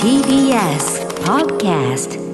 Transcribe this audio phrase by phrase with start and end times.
[0.00, 2.29] TBS Podcast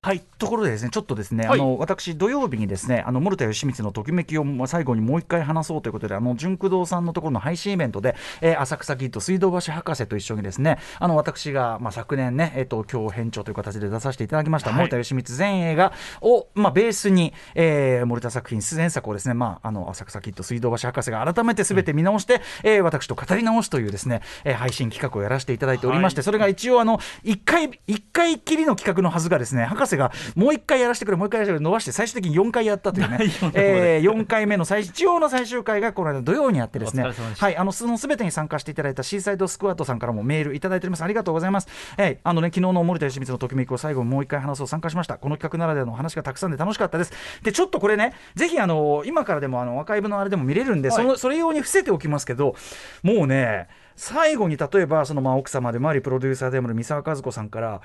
[0.00, 1.60] はいところでですねちょっとですね、はい。
[1.60, 14.78] あの私土曜日にですねあの森田義満のときめきをまあ最後にもう一回話そうということであの純駆動さんのところの配信イベントで、えー浅草キッド水道橋博士と一緒にですねあの私がまあ昨年ねえっ、と今日編長という形で出させていただきました、はい。
[14.78, 26.24] 森田義満全映画をまあベースに、えー森田作品出演作をですねまああの浅草キッド水道橋博士が改めてすべて見直して、えー私と語り直すというですね、えー配信企画をやらせていただいておりまして、はい。
[26.24, 33.18] それが一応あの一回一回きりの企画のはずがですね博士がもう一回やらせてくれもう一回やらせてくれ伸ばして最終的に4回やったというね。
[33.54, 41.02] えー、4回目の最一応の最終回がこの間土曜にあってですねはいあのそのすべてに参加していただいたシーサイドスクワットさんからもメールいただいております。
[41.02, 45.18] ありがとうございます、えー、あのね昨日の森田義満のときめきを最後にもう一回話そう参加しました。
[45.18, 47.12] この企画ならではの話がたくさんで楽しかったです。
[47.42, 50.96] でちょっとこれねぜひあの今からでもあのアーカイブのあれでも見れるんで、はい。
[50.96, 52.54] そのそれ用に伏せておきますけど
[53.02, 57.80] もうね最後に例えばそのまあ奥様でもありプロデューサーでもある三沢和子さんから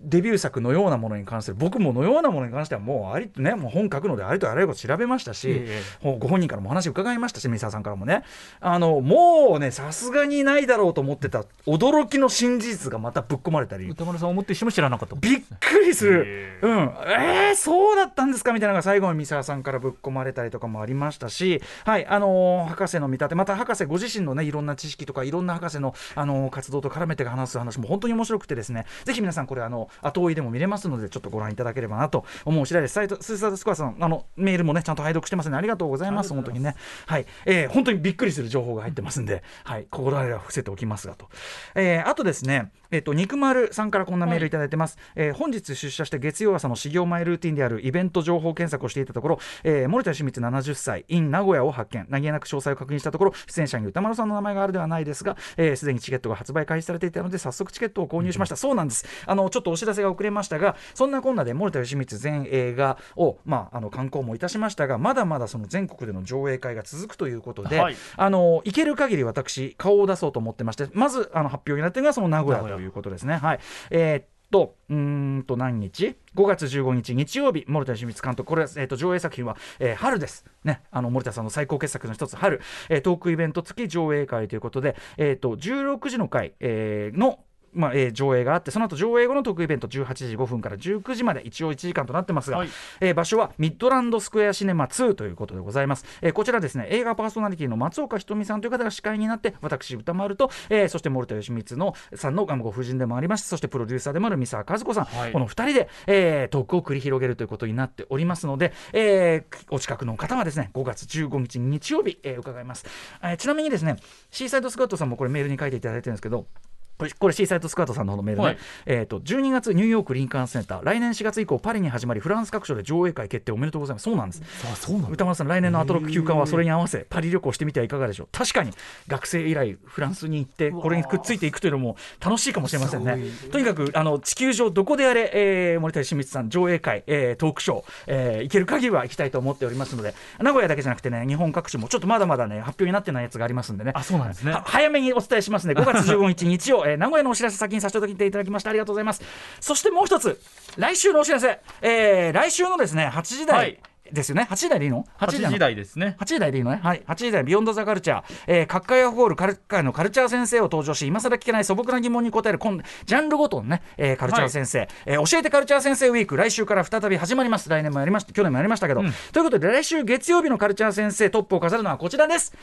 [0.00, 8.22] デビュー作のようなものに関する僕ものようなものに関してはもうありねもう本書くのでありとあらゆること調べましたし、えほご本人からもお話伺いましたし三沢さんからもね。
[8.60, 13.88] あのもうねさすがにないだろうと思ってた驚きの新事実がまたぶっ込まれたり。
[13.88, 15.16] 歌丸さん思ってしても知らなかった。
[15.16, 16.60] びっくりする。
[16.62, 32.94] へ、うん、えー、そうだったんですかみたいなのが最後に三沢さんからぶっ込まれたりとかもありましたし、はいあのー博士の見立て、また博士ご自身のね、いろんな知識とか、いろんな博士の、あのー活動と絡めて話す話も本当に面白くてですね、ぜひ皆さん、これ、あの後追いでも見れますので、ちょっとご覧いただければなと思う次第です。
[32.94, 37.26] サイトスーサードスコアさん、あのメールもね、ちゃんと拝読してますね、ありがとうございます、本当にね、はい。
[37.44, 41.28] えー本当にびっくりする情報が入ってますんで、はい、心あれは伏せておきますがと。
[41.74, 44.98] えーあとですね、えっ、と、肉丸さんからこんなメールいただいてます。
[45.14, 52.06] えー本日出社して月曜朝の始業前ルーティンであるイベント情報検索をしていたところ、えー森田義満70歳 in 名古屋を発見。
[52.08, 59.04] 何気なく詳細を確認したところ出演者に歌丸さんの名前があるではないですがすで、にチケットが発売開始されていたので早速チケットを購入しました、そうなんです。
[59.26, 67.96] あのちょっとお知らせが遅れましたがそんなこんなで森田義満全映画を、まあ、あの観光もいたしましたがまだまだその全国での上映会が続くということで、はい。
[68.16, 73.36] あの行ける限り私顔を出そうと思ってましてまずあの発表になっているのがその名古屋ということですね。
[73.36, 73.60] はい。
[73.90, 74.96] えーっとうー
[75.38, 78.48] んと何日？5月15日日曜日森田義満監督。
[78.48, 80.44] これは、えーっと上映作品は、えー春です。
[80.64, 80.82] ね。
[80.92, 87.40] あの森田さんの最高傑作の一つ春、えートークイベント付き上映会ということで、えーっと16時の回、えーの
[87.76, 92.68] まあえー上映があってその後上映後の特イベント18時5分から19時まで一応1時間となってますが、はい。
[93.00, 105.32] えー場所はミッドランドスクエアシネマ2ということでございます、えーこちらですね映画パーソナリティの松岡ひとみさんという方が司会になって私歌丸と、えーそして森田義満のさんのご婦人でもありますそしてプロデューサーでもある三沢和子さん、はい。
[105.32, 112.84] この2人で、えートークを繰り広げるということになっておりますので、えーお近くの方はですね5月15日日曜日、えー伺います、
[113.22, 113.96] えーちなみにですね
[114.30, 116.46] シーサイドスクワットさんもこれメールに書いていただいてるんですけど
[116.96, 118.58] これシーサイドスクワットさんの方のメールね、はい。
[118.86, 120.84] えー、と12月ニューヨークリンカーンセンター。
[120.84, 124.04] 来年4月以降パリに始まりフランス各所で上映会決定おめでとうございます。
[124.04, 124.42] そうなんです。
[124.64, 128.28] あそうなん歌丸さん来年のアトロック休館はそれに合わせパリ旅行してみてはいかがでしょう。
[128.32, 128.72] 確かに
[129.08, 133.18] 学生以来フランスに行ってこれにくっついていくというのも楽しいかもしれませんね。
[133.50, 143.92] とにかくあの地球上どこであれ、えー森田義満さん上映会、えートークショー、えー行ける限りは行きたいと思っておりますので名古屋だけじゃなくてね日本各地もちょっとまだまだね発表になってないやつがありますんでね。
[143.94, 144.52] あそうなんですね。
[144.52, 145.74] は早めにお伝えしますね。
[145.74, 149.22] 5月15日日曜、えー名古屋のお知らせ先にさせていただきましたありがとうございます
[149.60, 150.40] そしてもう一つ
[150.76, 153.78] 来週のお知らせ、えー来週のですね8時台、はい
[154.12, 155.52] ですよね？8時台でいいの？8なの？
[155.54, 156.78] 時台ですね8時台でいいのね？
[156.80, 157.02] はい。
[157.08, 158.24] 8時台、ビヨンドザカルチャー。
[158.46, 167.68] えー、各界ホールカル界のカルチャー先生を登場し、今更聞けない素朴な疑問に答える、今ジャンルごとのね、えーカルチャー先生、えー教えてカルチャー先生ウィーク、来週から再び始まります。
[167.68, 169.00] 来年もやりました、去年もやりましたけど。
[169.00, 172.54] うんということで、来週月曜日のカルチャー先生トップを飾るのはこちらです。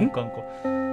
[0.00, 0.42] コンカンコ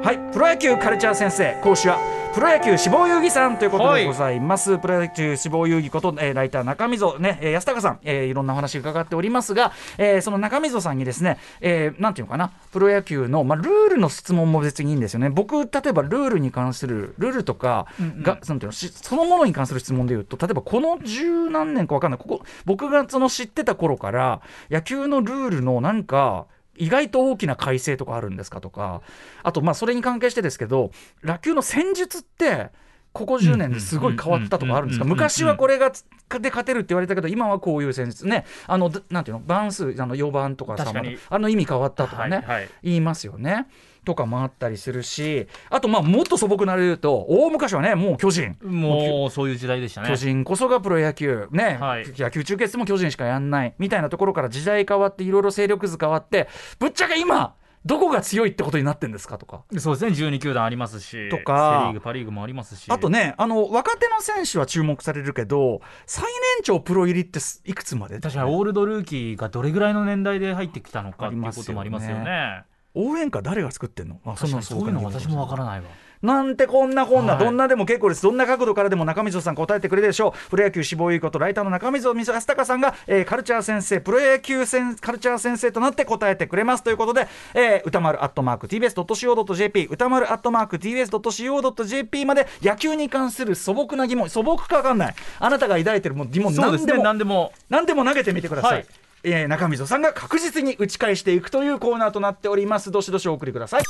[0.04, 1.98] はい、プロ野球カルチャー先生講師は
[2.34, 15.30] プロ野球志望遊戯さんということはいでございます、プロ野球志望遊戯こと、えーライター中溝ね、えー安高さん、えーいろんなお話伺っておりますが、えーその中溝さんにですね、えーなんていうのかなプロ野球の、まあ、ルールの質問も別にいいんですよね。
[15.30, 17.88] 僕例えばルールに関するルールとか
[18.22, 22.20] が、なんていうのしそのものに関する質問でいうと例えばこの十何年か分かんない。
[22.20, 26.46] ここ僕がその知ってた頃から野球のルールのなんか
[26.78, 29.02] 意外と大きな改正とかあるんですかとか。
[29.44, 30.92] あとまあそれに関係してですけど
[31.24, 32.72] 野球の戦術って
[33.18, 35.06] ここ10年ですごい変わったとかあるんですか？
[35.06, 35.92] 昔はこれが
[36.40, 40.94] で勝てるって言われたけど今はこういう戦術ねあのなんていうの番数あの4番とかさ
[41.30, 43.68] あの意味変わったとかね、はいはい言いますよね。
[44.06, 56.48] とかもあったりするしあとまあもっと素朴な理由と大昔はねもう巨人もうそういう時代でしたね巨人こそがプロ野球ね、はい野球中継も巨人しかやんないみたいなところから時代変わっていろいろ勢力図変わって
[56.80, 57.56] ぶっちゃけ今
[57.88, 59.64] どこが強いってことになってんですかとか。
[59.80, 60.12] そうですね。
[60.12, 61.80] 12球団ありますしとか。
[61.84, 62.92] セ・リーグパ・リーグもありますし。
[62.92, 72.64] あとね、あの若手の選手は注目されるけど、最年長プロ入りってすいくつまで確かにオールドルーキーがどれぐらいの年代で入ってきたのかっていうこともありますよね。
[72.94, 74.20] 応援歌誰が作ってんの？
[74.26, 75.86] あ確かにそういうの私もわからないわ。
[76.22, 77.46] なんてこんなこんな、はい。
[77.46, 78.24] どんなでも結構です。
[78.24, 80.50] どんな角度からでも中溝さん答えてくれるでしょう。
[80.50, 95.16] プロ野球志望いいことライターの中溝康隆さんが、えーカルチャー先生プロ野球先カルチャー先生となって答えてくれますということで、えー歌丸アットマーク TBS.CO.JP 歌丸アットマーク TBS.CO.JP まで野球に関する素朴な疑問素朴か分かんない。
[95.40, 96.98] あなたが抱いてるもう疑問そうですね。
[96.98, 97.54] 何でも何でも。
[97.70, 98.86] 何でも投げてみてください、はい。
[99.24, 102.92] えー中溝さんが確実に打ち返していくというコーナーとなっております。
[102.92, 103.84] どしどしお送りください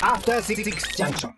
[0.00, 1.30] After Six Junction.